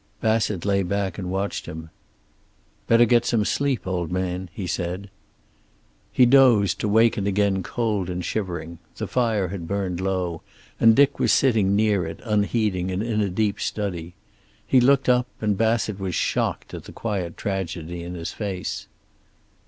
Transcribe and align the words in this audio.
Bassett 0.19 0.65
lay 0.65 0.81
back 0.81 1.19
and 1.19 1.29
watched 1.29 1.67
him. 1.67 1.91
"Better 2.87 3.05
get 3.05 3.23
some 3.23 3.45
sleep, 3.45 3.85
old 3.85 4.11
man," 4.11 4.49
he 4.51 4.65
said. 4.65 5.11
He 6.11 6.25
dozed, 6.25 6.79
to 6.79 6.87
waken 6.87 7.27
again 7.27 7.61
cold 7.61 8.09
and 8.09 8.25
shivering. 8.25 8.79
The 8.97 9.05
fire 9.05 9.49
had 9.49 9.67
burned 9.67 10.01
low, 10.01 10.41
and 10.79 10.95
Dick 10.95 11.19
was 11.19 11.31
sitting 11.31 11.75
near 11.75 12.03
it, 12.03 12.19
unheeding, 12.23 12.89
and 12.89 13.03
in 13.03 13.21
a 13.21 13.29
deep 13.29 13.59
study. 13.59 14.15
He 14.65 14.81
looked 14.81 15.07
up, 15.07 15.27
and 15.39 15.55
Bassett 15.55 15.99
was 15.99 16.15
shocked 16.15 16.73
at 16.73 16.85
the 16.85 16.91
quiet 16.91 17.37
tragedy 17.37 18.01
in 18.01 18.15
his 18.15 18.31
face. 18.33 18.87